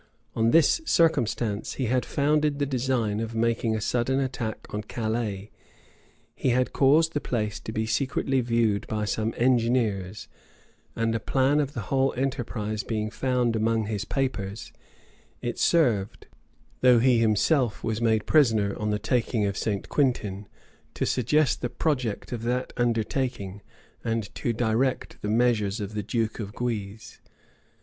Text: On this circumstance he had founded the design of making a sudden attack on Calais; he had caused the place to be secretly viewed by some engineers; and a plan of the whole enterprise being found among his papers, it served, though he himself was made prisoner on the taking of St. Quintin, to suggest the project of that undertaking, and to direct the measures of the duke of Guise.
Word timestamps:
On 0.35 0.49
this 0.49 0.81
circumstance 0.83 1.73
he 1.75 1.85
had 1.85 2.05
founded 2.07 2.57
the 2.57 2.65
design 2.65 3.19
of 3.19 3.35
making 3.35 3.75
a 3.75 3.79
sudden 3.81 4.19
attack 4.19 4.65
on 4.73 4.81
Calais; 4.81 5.51
he 6.33 6.49
had 6.49 6.73
caused 6.73 7.13
the 7.13 7.21
place 7.21 7.59
to 7.59 7.71
be 7.71 7.85
secretly 7.85 8.41
viewed 8.41 8.87
by 8.87 9.05
some 9.05 9.31
engineers; 9.37 10.27
and 10.95 11.13
a 11.13 11.19
plan 11.19 11.59
of 11.59 11.73
the 11.75 11.81
whole 11.81 12.15
enterprise 12.17 12.81
being 12.81 13.11
found 13.11 13.55
among 13.55 13.85
his 13.85 14.03
papers, 14.03 14.73
it 15.39 15.59
served, 15.59 16.25
though 16.79 16.97
he 16.97 17.19
himself 17.19 17.83
was 17.83 18.01
made 18.01 18.25
prisoner 18.25 18.75
on 18.79 18.89
the 18.89 18.97
taking 18.97 19.45
of 19.45 19.55
St. 19.55 19.87
Quintin, 19.87 20.47
to 20.95 21.05
suggest 21.05 21.61
the 21.61 21.69
project 21.69 22.31
of 22.31 22.41
that 22.41 22.73
undertaking, 22.75 23.61
and 24.03 24.33
to 24.33 24.51
direct 24.51 25.21
the 25.21 25.29
measures 25.29 25.79
of 25.79 25.93
the 25.93 26.01
duke 26.01 26.39
of 26.39 26.55
Guise. 26.55 27.19